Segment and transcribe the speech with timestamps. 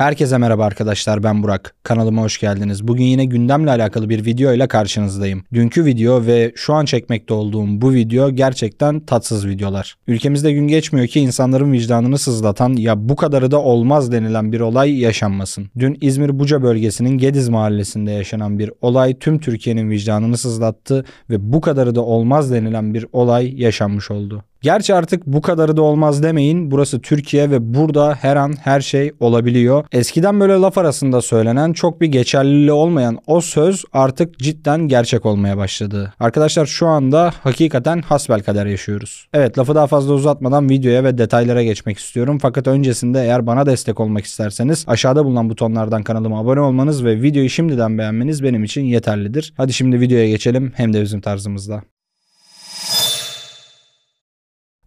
[0.00, 1.74] Herkese merhaba arkadaşlar ben Burak.
[1.82, 2.88] Kanalıma hoş geldiniz.
[2.88, 5.44] Bugün yine gündemle alakalı bir video ile karşınızdayım.
[5.52, 9.96] Dünkü video ve şu an çekmekte olduğum bu video gerçekten tatsız videolar.
[10.06, 15.00] Ülkemizde gün geçmiyor ki insanların vicdanını sızlatan ya bu kadarı da olmaz denilen bir olay
[15.00, 15.70] yaşanmasın.
[15.78, 21.60] Dün İzmir Buca bölgesinin Gediz mahallesinde yaşanan bir olay tüm Türkiye'nin vicdanını sızlattı ve bu
[21.60, 24.44] kadarı da olmaz denilen bir olay yaşanmış oldu.
[24.62, 26.70] Gerçi artık bu kadarı da olmaz demeyin.
[26.70, 29.84] Burası Türkiye ve burada her an her şey olabiliyor.
[29.92, 35.56] Eskiden böyle laf arasında söylenen çok bir geçerliliği olmayan o söz artık cidden gerçek olmaya
[35.56, 36.14] başladı.
[36.20, 39.28] Arkadaşlar şu anda hakikaten hasbel kader yaşıyoruz.
[39.34, 42.38] Evet lafı daha fazla uzatmadan videoya ve detaylara geçmek istiyorum.
[42.42, 47.50] Fakat öncesinde eğer bana destek olmak isterseniz aşağıda bulunan butonlardan kanalıma abone olmanız ve videoyu
[47.50, 49.54] şimdiden beğenmeniz benim için yeterlidir.
[49.56, 51.82] Hadi şimdi videoya geçelim hem de bizim tarzımızda.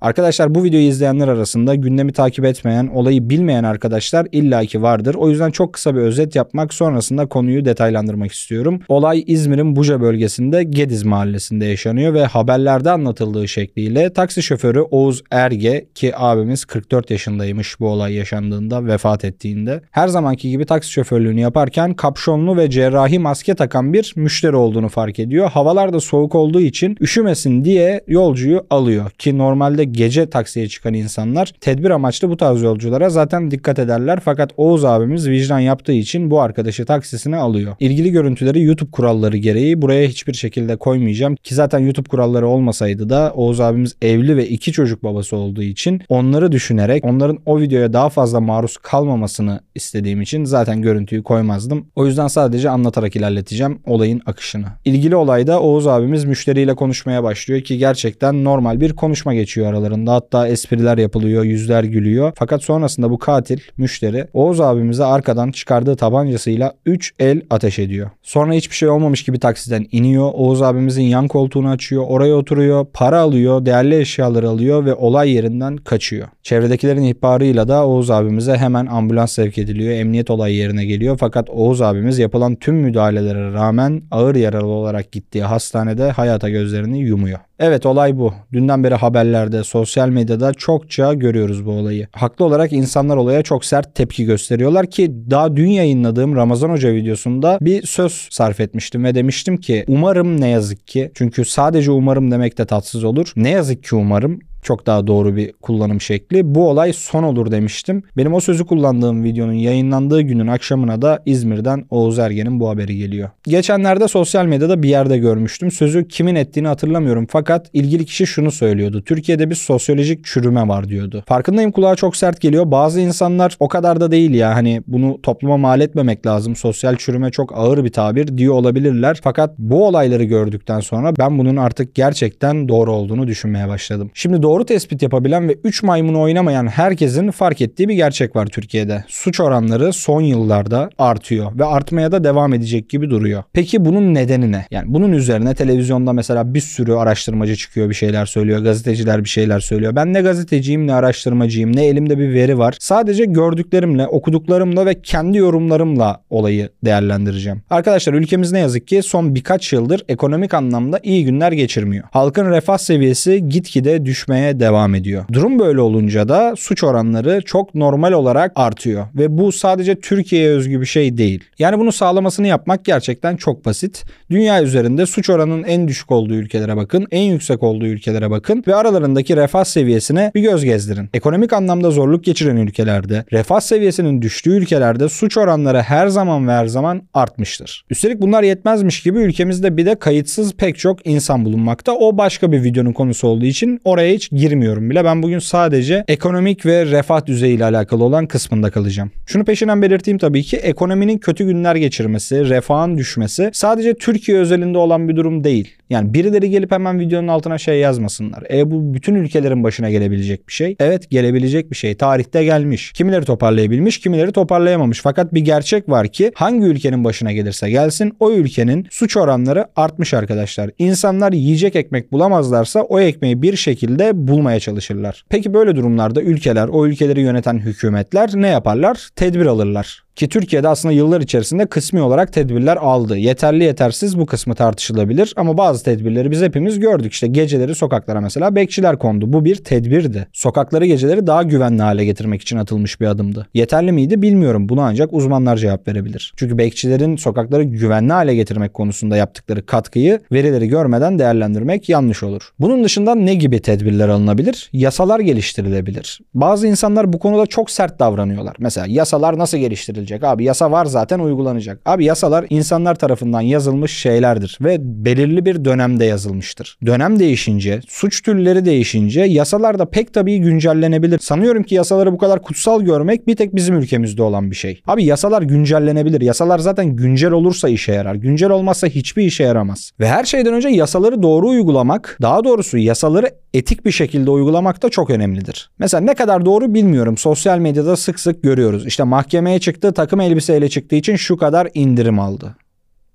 [0.03, 5.15] Arkadaşlar bu videoyu izleyenler arasında gündemi takip etmeyen, olayı bilmeyen arkadaşlar illaki vardır.
[5.15, 8.79] O yüzden çok kısa bir özet yapmak sonrasında konuyu detaylandırmak istiyorum.
[8.87, 15.87] Olay İzmir'in Buca bölgesinde Gediz mahallesinde yaşanıyor ve haberlerde anlatıldığı şekliyle taksi şoförü Oğuz Erge
[15.95, 19.81] ki abimiz 44 yaşındaymış bu olay yaşandığında vefat ettiğinde.
[19.91, 25.19] Her zamanki gibi taksi şoförlüğünü yaparken kapşonlu ve cerrahi maske takan bir müşteri olduğunu fark
[25.19, 25.49] ediyor.
[25.49, 31.53] Havalar da soğuk olduğu için üşümesin diye yolcuyu alıyor ki normalde gece taksiye çıkan insanlar
[31.61, 34.19] tedbir amaçlı bu tarz yolculara zaten dikkat ederler.
[34.25, 37.75] Fakat Oğuz abimiz vicdan yaptığı için bu arkadaşı taksisine alıyor.
[37.79, 41.35] İlgili görüntüleri YouTube kuralları gereği buraya hiçbir şekilde koymayacağım.
[41.35, 46.01] Ki zaten YouTube kuralları olmasaydı da Oğuz abimiz evli ve iki çocuk babası olduğu için
[46.09, 51.85] onları düşünerek onların o videoya daha fazla maruz kalmamasını istediğim için zaten görüntüyü koymazdım.
[51.95, 54.65] O yüzden sadece anlatarak ilerleteceğim olayın akışını.
[54.85, 60.13] İlgili olayda Oğuz abimiz müşteriyle konuşmaya başlıyor ki gerçekten normal bir konuşma geçiyor aralarında aralarında.
[60.13, 62.31] Hatta espriler yapılıyor, yüzler gülüyor.
[62.35, 68.09] Fakat sonrasında bu katil, müşteri Oğuz abimize arkadan çıkardığı tabancasıyla 3 el ateş ediyor.
[68.23, 70.31] Sonra hiçbir şey olmamış gibi taksiden iniyor.
[70.33, 72.03] Oğuz abimizin yan koltuğunu açıyor.
[72.07, 72.85] Oraya oturuyor.
[72.93, 73.65] Para alıyor.
[73.65, 76.27] Değerli eşyaları alıyor ve olay yerinden kaçıyor.
[76.43, 79.91] Çevredekilerin ihbarıyla da Oğuz abimize hemen ambulans sevk ediliyor.
[79.91, 81.17] Emniyet olay yerine geliyor.
[81.19, 87.39] Fakat Oğuz abimiz yapılan tüm müdahalelere rağmen ağır yaralı olarak gittiği hastanede hayata gözlerini yumuyor.
[87.59, 88.33] Evet olay bu.
[88.53, 92.07] Dünden beri haberlerde, sosyal medyada çokça görüyoruz bu olayı.
[92.11, 97.57] Haklı olarak insanlar olaya çok sert tepki gösteriyorlar ki daha dün yayınladığım Ramazan Hoca videosunda
[97.61, 102.57] bir söz sarf etmiştim ve demiştim ki umarım ne yazık ki çünkü sadece umarım demek
[102.57, 103.33] de tatsız olur.
[103.35, 106.55] Ne yazık ki umarım çok daha doğru bir kullanım şekli.
[106.55, 108.03] Bu olay son olur demiştim.
[108.17, 113.29] Benim o sözü kullandığım videonun yayınlandığı günün akşamına da İzmir'den Oğuz Ergen'in bu haberi geliyor.
[113.43, 115.71] Geçenlerde sosyal medyada bir yerde görmüştüm.
[115.71, 119.03] Sözü kimin ettiğini hatırlamıyorum fakat ilgili kişi şunu söylüyordu.
[119.05, 121.23] Türkiye'de bir sosyolojik çürüme var diyordu.
[121.27, 122.71] Farkındayım kulağa çok sert geliyor.
[122.71, 126.55] Bazı insanlar o kadar da değil ya hani bunu topluma mal etmemek lazım.
[126.55, 129.19] Sosyal çürüme çok ağır bir tabir diyor olabilirler.
[129.23, 134.11] Fakat bu olayları gördükten sonra ben bunun artık gerçekten doğru olduğunu düşünmeye başladım.
[134.13, 138.45] Şimdi doğru doğru tespit yapabilen ve 3 maymunu oynamayan herkesin fark ettiği bir gerçek var
[138.45, 139.03] Türkiye'de.
[139.07, 143.43] Suç oranları son yıllarda artıyor ve artmaya da devam edecek gibi duruyor.
[143.53, 144.65] Peki bunun nedeni ne?
[144.71, 148.59] Yani bunun üzerine televizyonda mesela bir sürü araştırmacı çıkıyor bir şeyler söylüyor.
[148.59, 149.95] Gazeteciler bir şeyler söylüyor.
[149.95, 152.75] Ben ne gazeteciyim ne araştırmacıyım ne elimde bir veri var.
[152.79, 157.61] Sadece gördüklerimle, okuduklarımla ve kendi yorumlarımla olayı değerlendireceğim.
[157.69, 162.03] Arkadaşlar ülkemiz ne yazık ki son birkaç yıldır ekonomik anlamda iyi günler geçirmiyor.
[162.11, 165.25] Halkın refah seviyesi gitgide düşmeye artmaya devam ediyor.
[165.33, 170.81] Durum böyle olunca da suç oranları çok normal olarak artıyor ve bu sadece Türkiye'ye özgü
[170.81, 171.43] bir şey değil.
[171.59, 174.05] Yani bunu sağlamasını yapmak gerçekten çok basit.
[174.29, 178.75] Dünya üzerinde suç oranının en düşük olduğu ülkelere bakın, en yüksek olduğu ülkelere bakın ve
[178.75, 181.09] aralarındaki refah seviyesine bir göz gezdirin.
[181.13, 186.65] Ekonomik anlamda zorluk geçiren ülkelerde, refah seviyesinin düştüğü ülkelerde suç oranları her zaman ve her
[186.65, 187.85] zaman artmıştır.
[187.89, 191.93] Üstelik bunlar yetmezmiş gibi ülkemizde bir de kayıtsız pek çok insan bulunmakta.
[191.93, 195.05] O başka bir videonun konusu olduğu için oraya hiç girmiyorum bile.
[195.05, 199.11] Ben bugün sadece ekonomik ve refah düzeyi ile alakalı olan kısmında kalacağım.
[199.25, 205.09] Şunu peşinden belirteyim tabii ki ekonominin kötü günler geçirmesi, refahın düşmesi sadece Türkiye özelinde olan
[205.09, 205.75] bir durum değil.
[205.89, 208.43] Yani birileri gelip hemen videonun altına şey yazmasınlar.
[208.51, 210.75] E bu bütün ülkelerin başına gelebilecek bir şey.
[210.79, 211.95] Evet gelebilecek bir şey.
[211.95, 212.91] Tarihte gelmiş.
[212.91, 215.01] Kimileri toparlayabilmiş, kimileri toparlayamamış.
[215.01, 220.13] Fakat bir gerçek var ki hangi ülkenin başına gelirse gelsin o ülkenin suç oranları artmış
[220.13, 220.69] arkadaşlar.
[220.77, 225.25] İnsanlar yiyecek ekmek bulamazlarsa o ekmeği bir şekilde bulmaya çalışırlar.
[225.29, 229.09] Peki böyle durumlarda ülkeler, o ülkeleri yöneten hükümetler ne yaparlar?
[229.15, 230.03] Tedbir alırlar.
[230.15, 233.17] Ki Türkiye'de aslında yıllar içerisinde kısmi olarak tedbirler aldı.
[233.17, 237.13] Yeterli yetersiz bu kısmı tartışılabilir ama bazı tedbirleri biz hepimiz gördük.
[237.13, 239.33] İşte geceleri sokaklara mesela bekçiler kondu.
[239.33, 240.27] Bu bir tedbirdi.
[240.33, 243.47] Sokakları geceleri daha güvenli hale getirmek için atılmış bir adımdı.
[243.53, 244.69] Yeterli miydi bilmiyorum.
[244.69, 246.33] Bunu ancak uzmanlar cevap verebilir.
[246.37, 252.49] Çünkü bekçilerin sokakları güvenli hale getirmek konusunda yaptıkları katkıyı verileri görmeden değerlendirmek yanlış olur.
[252.59, 254.69] Bunun dışında ne gibi tedbirler alınabilir?
[254.73, 256.19] Yasalar geliştirilebilir.
[256.33, 258.55] Bazı insanlar bu konuda çok sert davranıyorlar.
[258.59, 259.57] Mesela yasalar nasıl
[260.03, 260.23] geliştirilecek?
[260.23, 261.79] Abi yasa var zaten uygulanacak.
[261.85, 266.77] Abi yasalar insanlar tarafından yazılmış şeylerdir ve belirli bir dönemde yazılmıştır.
[266.85, 271.19] Dönem değişince, suç türleri değişince yasalar da pek tabii güncellenebilir.
[271.19, 274.81] Sanıyorum ki yasaları bu kadar kutsal görmek bir tek bizim ülkemizde olan bir şey.
[274.87, 276.21] Abi yasalar güncellenebilir.
[276.21, 278.15] Yasalar zaten güncel olursa işe yarar.
[278.15, 279.91] Güncel olmazsa hiçbir işe yaramaz.
[279.99, 284.89] Ve her şeyden önce yasaları doğru uygulamak, daha doğrusu yasaları etik bir şekilde uygulamak da
[284.89, 285.69] çok önemlidir.
[285.79, 287.17] Mesela ne kadar doğru bilmiyorum.
[287.17, 288.85] Sosyal medyada sık sık görüyoruz.
[288.85, 292.55] İşte mahkemeye çıktı, takım elbiseyle çıktığı için şu kadar indirim aldı.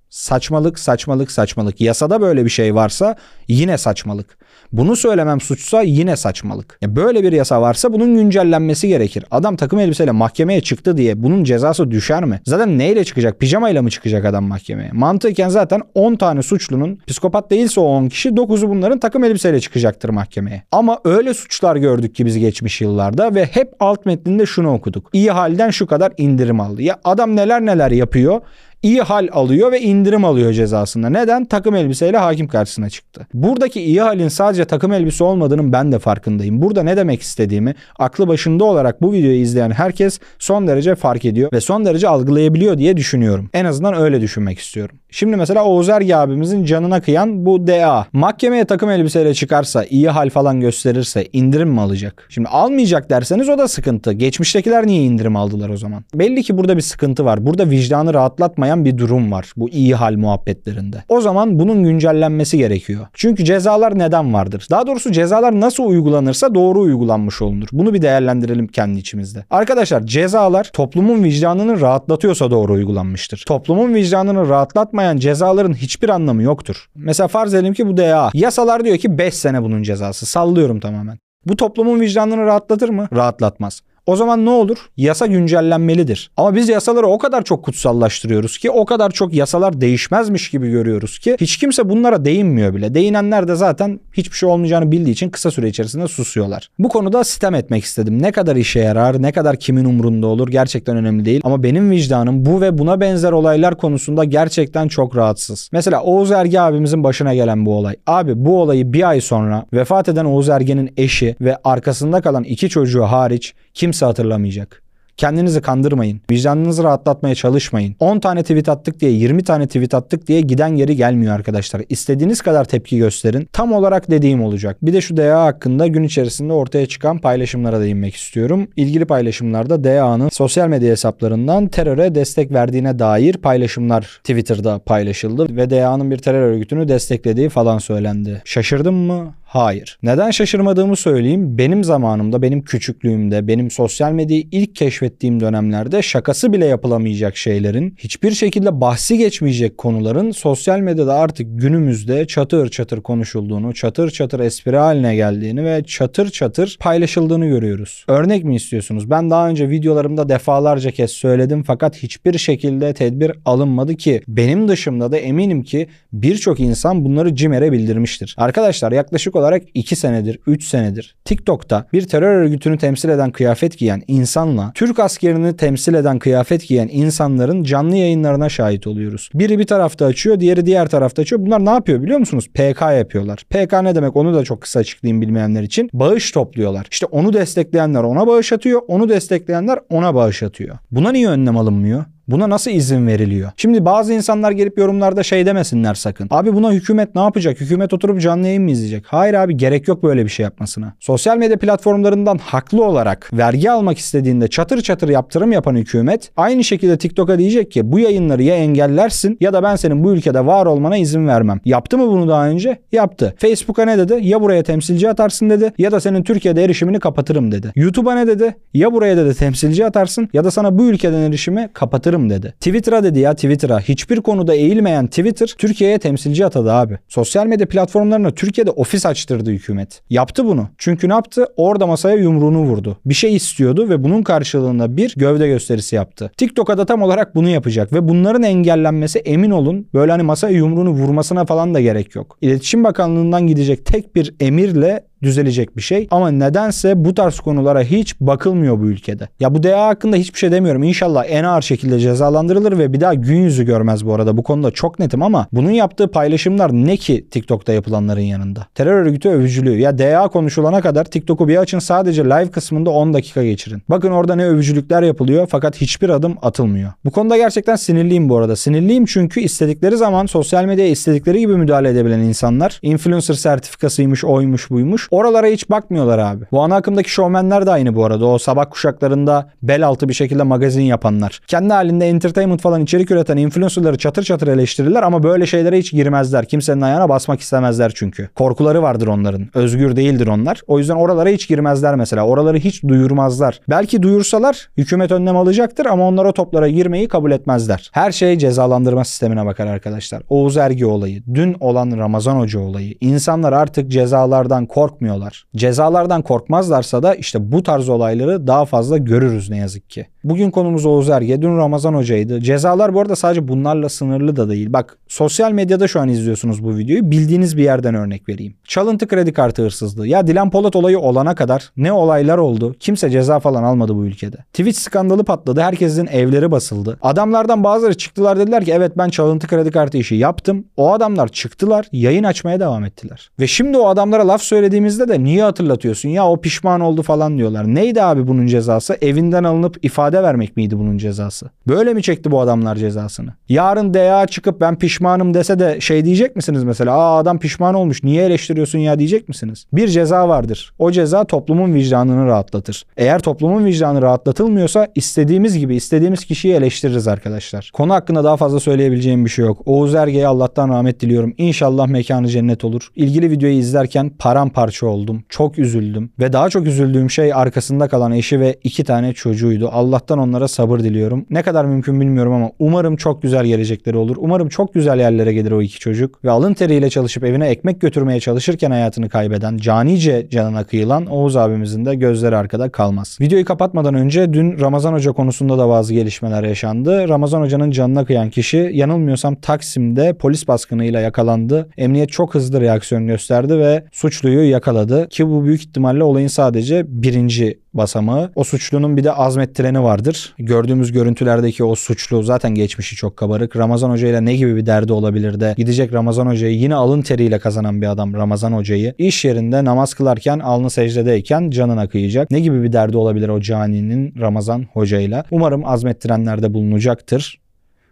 [0.09, 1.81] Saçmalık, saçmalık, saçmalık.
[1.81, 3.15] Yasada böyle bir şey varsa
[3.47, 4.37] yine saçmalık.
[4.71, 6.77] Bunu söylemem suçsa yine saçmalık.
[6.81, 9.25] Ya böyle bir yasa varsa bunun güncellenmesi gerekir.
[9.31, 12.41] Adam takım elbiseyle mahkemeye çıktı diye bunun cezası düşer mi?
[12.45, 13.39] Zaten neyle çıkacak?
[13.39, 14.89] Pijamayla mı çıkacak adam mahkemeye?
[14.93, 20.09] Mantıken zaten 10 tane suçlunun psikopat değilse o 10 kişi 9'u bunların takım elbiseyle çıkacaktır
[20.09, 20.63] mahkemeye.
[20.71, 25.09] Ama öyle suçlar gördük ki biz geçmiş yıllarda ve hep alt metninde şunu okuduk.
[25.13, 26.81] İyi halden şu kadar indirim aldı.
[26.81, 28.41] Ya adam neler neler yapıyor
[28.83, 31.09] iyi hal alıyor ve indirim alıyor cezasında.
[31.09, 31.45] Neden?
[31.45, 33.27] Takım elbiseyle hakim karşısına çıktı.
[33.33, 36.61] Buradaki iyi halin sadece takım elbise olmadığının ben de farkındayım.
[36.61, 41.49] Burada ne demek istediğimi aklı başında olarak bu videoyu izleyen herkes son derece fark ediyor
[41.53, 43.49] ve son derece algılayabiliyor diye düşünüyorum.
[43.53, 44.95] En azından öyle düşünmek istiyorum.
[45.11, 48.07] Şimdi mesela Oğuz Ergi abimizin canına kıyan bu DA.
[48.13, 52.27] Mahkemeye takım elbiseyle çıkarsa, iyi hal falan gösterirse indirim mi alacak?
[52.29, 54.13] Şimdi almayacak derseniz o da sıkıntı.
[54.13, 56.03] Geçmiştekiler niye indirim aldılar o zaman?
[56.15, 57.45] Belli ki burada bir sıkıntı var.
[57.45, 61.03] Burada vicdanı rahatlatmayan bir durum var bu iyi hal muhabbetlerinde.
[61.09, 63.07] O zaman bunun güncellenmesi gerekiyor.
[63.13, 64.67] Çünkü cezalar neden vardır?
[64.71, 67.67] Daha doğrusu cezalar nasıl uygulanırsa doğru uygulanmış olunur.
[67.71, 69.45] Bunu bir değerlendirelim kendi içimizde.
[69.49, 73.43] Arkadaşlar cezalar toplumun vicdanını rahatlatıyorsa doğru uygulanmıştır.
[73.47, 76.89] Toplumun vicdanını rahatlatma yapmayan cezaların hiçbir anlamı yoktur.
[76.95, 78.29] Mesela farz edelim ki bu DA.
[78.33, 80.25] Yasalar diyor ki 5 sene bunun cezası.
[80.25, 81.17] Sallıyorum tamamen.
[81.45, 83.07] Bu toplumun vicdanını rahatlatır mı?
[83.13, 83.81] Rahatlatmaz.
[84.09, 84.77] O zaman ne olur?
[84.97, 86.31] Yasa güncellenmelidir.
[86.37, 91.19] Ama biz yasaları o kadar çok kutsallaştırıyoruz ki o kadar çok yasalar değişmezmiş gibi görüyoruz
[91.19, 92.93] ki hiç kimse bunlara değinmiyor bile.
[92.93, 96.69] Değinenler de zaten hiçbir şey olmayacağını bildiği için kısa süre içerisinde susuyorlar.
[96.79, 98.21] Bu konuda sitem etmek istedim.
[98.21, 101.41] Ne kadar işe yarar, ne kadar kimin umrunda olur gerçekten önemli değil.
[101.43, 105.69] Ama benim vicdanım bu ve buna benzer olaylar konusunda gerçekten çok rahatsız.
[105.71, 107.95] Mesela Oğuz Ergi abimizin başına gelen bu olay.
[108.07, 112.69] Abi bu olayı bir ay sonra vefat eden Oğuz Ergen'in eşi ve arkasında kalan iki
[112.69, 114.81] çocuğu hariç kimse hatırlamayacak.
[115.17, 116.21] Kendinizi kandırmayın.
[116.31, 117.95] Vicdanınızı rahatlatmaya çalışmayın.
[117.99, 121.81] 10 tane tweet attık diye 20 tane tweet attık diye giden geri gelmiyor arkadaşlar.
[121.89, 123.49] İstediğiniz kadar tepki gösterin.
[123.53, 124.77] Tam olarak dediğim olacak.
[124.81, 128.67] Bir de şu DA hakkında gün içerisinde ortaya çıkan paylaşımlara değinmek istiyorum.
[128.75, 136.11] İlgili paylaşımlarda DA'nın sosyal medya hesaplarından teröre destek verdiğine dair paylaşımlar Twitter'da paylaşıldı ve DA'nın
[136.11, 138.41] bir terör örgütünü desteklediği falan söylendi.
[138.45, 139.33] Şaşırdım mı?
[139.51, 139.97] Hayır.
[140.03, 141.57] Neden şaşırmadığımı söyleyeyim.
[141.57, 148.31] Benim zamanımda, benim küçüklüğümde, benim sosyal medyayı ilk keşfettiğim dönemlerde şakası bile yapılamayacak şeylerin, hiçbir
[148.31, 155.15] şekilde bahsi geçmeyecek konuların sosyal medyada artık günümüzde çatır çatır konuşulduğunu, çatır çatır espri haline
[155.15, 158.05] geldiğini ve çatır çatır paylaşıldığını görüyoruz.
[158.07, 159.09] Örnek mi istiyorsunuz?
[159.09, 165.11] Ben daha önce videolarımda defalarca kez söyledim fakat hiçbir şekilde tedbir alınmadı ki benim dışımda
[165.11, 168.35] da eminim ki birçok insan bunları CİMER'e bildirmiştir.
[168.37, 174.01] Arkadaşlar yaklaşık olarak 2 senedir, 3 senedir TikTok'ta bir terör örgütünü temsil eden kıyafet giyen
[174.07, 179.29] insanla Türk askerini temsil eden kıyafet giyen insanların canlı yayınlarına şahit oluyoruz.
[179.33, 181.41] Biri bir tarafta açıyor, diğeri diğer tarafta açıyor.
[181.45, 182.47] Bunlar ne yapıyor biliyor musunuz?
[182.53, 183.43] PK yapıyorlar.
[183.49, 185.89] PK ne demek onu da çok kısa açıklayayım bilmeyenler için.
[185.93, 186.87] Bağış topluyorlar.
[186.91, 190.77] İşte onu destekleyenler ona bağış atıyor, onu destekleyenler ona bağış atıyor.
[190.91, 192.05] Buna niye önlem alınmıyor?
[192.29, 193.51] Buna nasıl izin veriliyor?
[193.57, 196.27] Şimdi bazı insanlar gelip yorumlarda şey demesinler sakın.
[196.31, 197.61] Abi buna hükümet ne yapacak?
[197.61, 199.03] Hükümet oturup canlı yayın mı izleyecek?
[199.07, 200.93] Hayır abi gerek yok böyle bir şey yapmasına.
[200.99, 206.97] Sosyal medya platformlarından haklı olarak vergi almak istediğinde çatır çatır yaptırım yapan hükümet aynı şekilde
[206.97, 210.97] TikTok'a diyecek ki bu yayınları ya engellersin ya da ben senin bu ülkede var olmana
[210.97, 211.59] izin vermem.
[211.65, 212.79] Yaptı mı bunu daha önce?
[212.91, 213.33] Yaptı.
[213.37, 214.19] Facebook'a ne dedi?
[214.21, 217.71] Ya buraya temsilci atarsın dedi ya da senin Türkiye'de erişimini kapatırım dedi.
[217.75, 218.55] YouTube'a ne dedi?
[218.73, 222.53] Ya buraya dedi temsilci atarsın ya da sana bu ülkeden erişimi kapatırım paylaşırım dedi.
[222.59, 223.79] Twitter'a dedi ya Twitter'a.
[223.79, 226.97] Hiçbir konuda eğilmeyen Twitter Türkiye'ye temsilci atadı abi.
[227.07, 230.01] Sosyal medya platformlarına Türkiye'de ofis açtırdı hükümet.
[230.09, 230.67] Yaptı bunu.
[230.77, 231.45] Çünkü ne yaptı?
[231.57, 232.97] Orada masaya yumruğunu vurdu.
[233.05, 236.31] Bir şey istiyordu ve bunun karşılığında bir gövde gösterisi yaptı.
[236.37, 240.89] TikTok'a da tam olarak bunu yapacak ve bunların engellenmesi emin olun böyle hani masaya yumruğunu
[240.89, 242.37] vurmasına falan da gerek yok.
[242.41, 246.07] İletişim Bakanlığı'ndan gidecek tek bir emirle düzelecek bir şey.
[246.11, 249.29] Ama nedense bu tarz konulara hiç bakılmıyor bu ülkede.
[249.39, 250.83] Ya bu DA hakkında hiçbir şey demiyorum.
[250.83, 254.37] İnşallah en ağır şekilde cezalandırılır ve bir daha gün yüzü görmez bu arada.
[254.37, 258.67] Bu konuda çok netim ama bunun yaptığı paylaşımlar ne ki TikTok'ta yapılanların yanında?
[258.75, 259.79] Terör örgütü övücülüğü.
[259.79, 263.81] Ya DA konuşulana kadar TikTok'u bir açın sadece live kısmında 10 dakika geçirin.
[263.89, 266.91] Bakın orada ne övücülükler yapılıyor fakat hiçbir adım atılmıyor.
[267.05, 268.55] Bu konuda gerçekten sinirliyim bu arada.
[268.55, 275.08] Sinirliyim çünkü istedikleri zaman sosyal medyaya istedikleri gibi müdahale edebilen insanlar influencer sertifikasıymış, oymuş, buymuş
[275.11, 276.45] Oralara hiç bakmıyorlar abi.
[276.51, 278.25] Bu ana akımdaki şovmenler de aynı bu arada.
[278.25, 281.41] O sabah kuşaklarında bel altı bir şekilde magazin yapanlar.
[281.47, 286.45] Kendi halinde entertainment falan içerik üreten influencerları çatır çatır eleştirirler ama böyle şeylere hiç girmezler.
[286.45, 288.29] Kimsenin ayağına basmak istemezler çünkü.
[288.35, 289.47] Korkuları vardır onların.
[289.53, 290.61] Özgür değildir onlar.
[290.67, 292.25] O yüzden oralara hiç girmezler mesela.
[292.25, 293.61] Oraları hiç duyurmazlar.
[293.69, 297.89] Belki duyursalar hükümet önlem alacaktır ama onlar o toplara girmeyi kabul etmezler.
[297.93, 300.23] Her şey cezalandırma sistemine bakar arkadaşlar.
[300.29, 302.95] Oğuz Ergi olayı, dün olan Ramazan Hoca olayı.
[303.01, 305.45] İnsanlar artık cezalardan kork korkmuyorlar.
[305.55, 310.05] Cezalardan korkmazlarsa da işte bu tarz olayları daha fazla görürüz ne yazık ki.
[310.23, 312.39] Bugün konumuz Oğuz Erge, dün Ramazan Hoca'ydı.
[312.39, 314.73] Cezalar bu arada sadece bunlarla sınırlı da değil.
[314.73, 317.11] Bak sosyal medyada şu an izliyorsunuz bu videoyu.
[317.11, 318.53] Bildiğiniz bir yerden örnek vereyim.
[318.63, 320.07] Çalıntı kredi kartı hırsızlığı.
[320.07, 322.75] Ya Dilan Polat olayı olana kadar ne olaylar oldu?
[322.79, 324.37] Kimse ceza falan almadı bu ülkede.
[324.37, 325.61] Twitch skandalı patladı.
[325.61, 326.97] Herkesin evleri basıldı.
[327.01, 330.65] Adamlardan bazıları çıktılar dediler ki evet ben çalıntı kredi kartı işi yaptım.
[330.77, 333.31] O adamlar çıktılar yayın açmaya devam ettiler.
[333.39, 334.41] Ve şimdi o adamlara laf
[334.89, 336.09] söylediğimizde de niye hatırlatıyorsun?
[336.09, 337.75] Ya o pişman oldu falan diyorlar.
[337.75, 338.97] Neydi abi bunun cezası?
[339.01, 341.49] Evinden alınıp ifade vermek miydi bunun cezası?
[341.67, 343.33] Böyle mi çekti bu adamlar cezasını?
[343.49, 346.93] Yarın DA çıkıp ben pişmanım dese de şey diyecek misiniz mesela?
[346.93, 349.65] Aa adam pişman olmuş niye eleştiriyorsun ya diyecek misiniz?
[349.73, 350.73] Bir ceza vardır.
[350.79, 352.85] O ceza toplumun vicdanını rahatlatır.
[352.97, 357.71] Eğer toplumun vicdanı rahatlatılmıyorsa istediğimiz gibi istediğimiz kişiyi eleştiririz arkadaşlar.
[357.73, 359.61] Konu hakkında daha fazla söyleyebileceğim bir şey yok.
[359.65, 361.33] Oğuz Erge'ye Allah'tan rahmet diliyorum.
[361.37, 362.87] İnşallah mekanı cennet olur.
[362.95, 365.23] İlgili videoyu izlerken paramparça oldum.
[365.29, 366.11] Çok üzüldüm.
[366.19, 369.69] Ve daha çok üzüldüğüm şey arkasında kalan eşi ve iki tane çocuğuydu.
[369.71, 371.25] Allah'tan onlara sabır diliyorum.
[371.29, 374.15] Ne kadar mümkün bilmiyorum ama umarım çok güzel gelecekleri olur.
[374.19, 376.23] Umarım çok güzel yerlere gelir o iki çocuk.
[376.23, 381.85] Ve alın teriyle çalışıp evine ekmek götürmeye çalışırken hayatını kaybeden, canice canına kıyılan Oğuz abimizin
[381.85, 383.17] de gözleri arkada kalmaz.
[383.21, 387.09] Videoyu kapatmadan önce dün Ramazan Hoca konusunda da bazı gelişmeler yaşandı.
[387.09, 391.69] Ramazan Hoca'nın canına kıyan kişi yanılmıyorsam Taksim'de polis baskınıyla yakalandı.
[391.77, 394.68] Emniyet çok hızlı reaksiyon gösterdi ve suçluyu yakaladı.
[395.09, 398.31] Ki bu büyük ihtimalle olayın sadece birinci basamağı.
[398.35, 400.33] O suçlunun bir de azmettireni vardır.
[400.39, 403.55] Gördüğümüz görüntülerdeki o suçlu zaten geçmişi çok kabarık.
[403.55, 407.39] Ramazan Hoca ile ne gibi bir derdi olabilir de gidecek Ramazan Hoca'yı yine alın teriyle
[407.39, 412.31] kazanan bir adam Ramazan Hoca'yı iş yerinde namaz kılarken alnı secdedeyken canına kıyacak.
[412.31, 415.23] Ne gibi bir derdi olabilir o caninin Ramazan Hoca'yla?
[415.31, 417.39] Umarım azmettirenlerde bulunacaktır.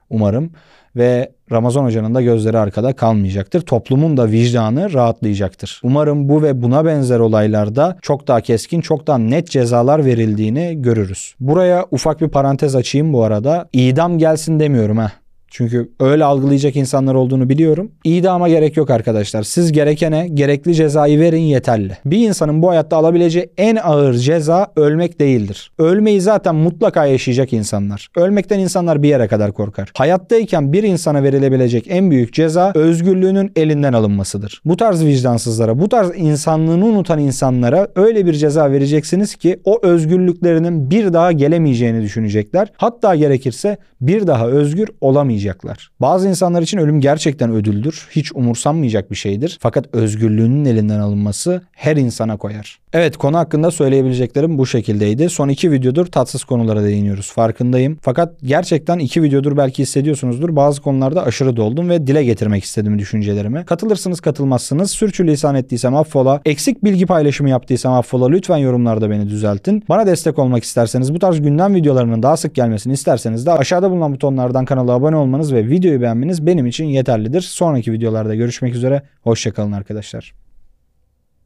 [0.10, 0.52] Umarım
[0.96, 3.62] ve Ramazan Hoca'nın da gözleri arkada kalmayacaktır.
[3.62, 5.82] Toplumun da vicdanı rahatlayacaktır.
[5.84, 11.36] Umarım bu ve buna benzer olaylarda çok daha keskin, çok daha net cezalar verildiğini görürüz.
[11.40, 13.70] Buraya ufak bir parantez açayım bu arada.
[13.74, 15.12] İdam gelsin demiyorum ha.
[15.50, 17.92] Çünkü öyle algılayacak insanlar olduğunu biliyorum.
[18.04, 19.44] İdama gerek yok arkadaşlar.
[19.44, 21.98] Siz gerekene gerekli cezayı verin yeterli.
[22.06, 25.72] Bir insanın bu hayatta alabileceği en ağır ceza ölmek değildir.
[25.80, 28.08] Ölmeyi zaten mutlaka yaşayacak insanlar.
[28.16, 29.92] Ölmekten insanlar bir yere kadar korkar.
[29.98, 34.62] Hayattayken bir insana verilebilecek en büyük ceza özgürlüğünün elinden alınmasıdır.
[34.66, 40.92] Bu tarz vicdansızlara, bu tarz insanlığını unutan insanlara öyle bir ceza vereceksiniz ki o özgürlüklerinin
[40.92, 42.72] bir daha gelemeyeceğini düşünecekler.
[42.78, 45.90] Hatta gerekirse bir daha özgür olamayacaklar yaşayacaklar.
[46.02, 48.08] Bazı insanlar için ölüm gerçekten ödüldür.
[48.12, 49.58] Hiç umursanmayacak bir şeydir.
[49.62, 52.80] Fakat özgürlüğünün elinden alınması her insana koyar.
[52.94, 55.30] Evet konu hakkında söyleyebileceklerim bu şekildeydi.
[55.30, 57.98] Son iki videodur tatsız konulara değiniyoruz farkındayım.
[58.02, 60.56] Fakat gerçekten iki videodur belki hissediyorsunuzdur.
[60.56, 63.66] Bazı konularda aşırı doldum ve dile getirmek istedim düşüncelerimi.
[63.66, 64.92] Katılırsınız katılmazsınız.
[64.92, 66.42] Sürçülisan ettiysem affola.
[66.46, 68.30] Eksik bilgi paylaşımı yaptıysam affola.
[68.30, 69.84] Lütfen yorumlarda beni düzeltin.
[69.90, 74.14] Bana destek olmak isterseniz bu tarz gündem videolarının daha sık gelmesini isterseniz de aşağıda bulunan
[74.14, 77.42] butonlardan kanala abone olmanız ve videoyu beğenmeniz benim için yeterlidir.
[77.42, 79.02] Sonraki videolarda görüşmek üzere.
[79.22, 80.47] Hoşçakalın arkadaşlar.